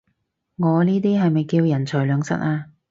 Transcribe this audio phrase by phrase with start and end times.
[0.57, 2.71] 我呢啲係咪叫人財兩失啊？